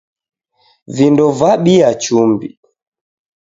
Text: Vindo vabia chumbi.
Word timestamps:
Vindo 0.95 1.25
vabia 1.39 1.89
chumbi. 2.03 2.49